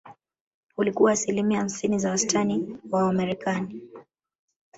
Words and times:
Ulikuwa 0.77 1.11
asilimia 1.11 1.59
hamsini 1.59 1.99
za 1.99 2.09
wastani 2.11 2.77
wa 2.91 3.03
Wamarekani 3.05 3.81